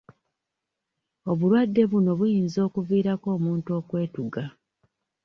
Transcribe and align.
Obulwadde 1.31 1.81
buno 1.91 2.11
buyinza 2.19 2.59
okuviirako 2.67 3.27
omuntu 3.37 3.69
okwetuga. 3.79 4.43